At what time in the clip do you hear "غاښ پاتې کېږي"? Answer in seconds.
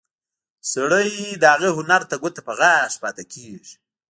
2.59-3.75